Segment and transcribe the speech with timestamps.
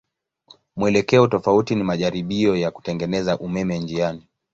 [0.75, 4.27] Mwelekeo tofauti ni majaribio ya kutengeneza umeme njiani.